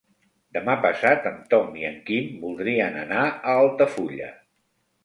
Demà 0.55 0.75
passat 0.85 1.27
en 1.31 1.37
Tom 1.53 1.77
i 1.83 1.87
en 1.91 2.01
Quim 2.09 2.33
voldrien 2.47 2.99
anar 3.07 3.23
a 3.35 3.57
Altafulla. 3.61 4.37